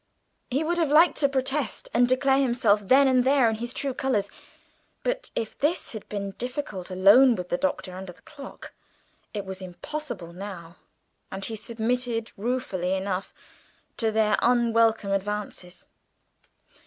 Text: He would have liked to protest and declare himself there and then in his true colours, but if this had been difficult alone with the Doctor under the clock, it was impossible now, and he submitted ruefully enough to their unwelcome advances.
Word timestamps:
He 0.49 0.63
would 0.63 0.79
have 0.79 0.89
liked 0.91 1.17
to 1.19 1.29
protest 1.29 1.87
and 1.93 2.09
declare 2.09 2.39
himself 2.39 2.79
there 2.87 3.07
and 3.07 3.23
then 3.23 3.49
in 3.49 3.55
his 3.57 3.71
true 3.71 3.93
colours, 3.93 4.31
but 5.03 5.29
if 5.35 5.55
this 5.55 5.91
had 5.91 6.09
been 6.09 6.31
difficult 6.39 6.89
alone 6.89 7.35
with 7.35 7.49
the 7.49 7.57
Doctor 7.59 7.95
under 7.95 8.11
the 8.11 8.23
clock, 8.23 8.73
it 9.31 9.45
was 9.45 9.61
impossible 9.61 10.33
now, 10.33 10.77
and 11.31 11.45
he 11.45 11.55
submitted 11.55 12.31
ruefully 12.35 12.95
enough 12.95 13.31
to 13.97 14.11
their 14.11 14.37
unwelcome 14.41 15.11
advances. 15.11 15.85